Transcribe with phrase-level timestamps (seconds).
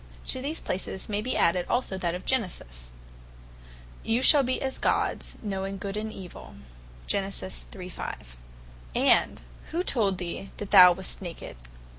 [0.29, 2.89] To these places may be added also that of Genesis,
[4.01, 4.01] (Gen.
[4.01, 4.01] 3.
[4.01, 6.55] 5) "You shall be as Gods, knowing Good and Evill."
[7.13, 9.37] and verse 11.
[9.69, 11.55] "Who told thee that thou wast naked?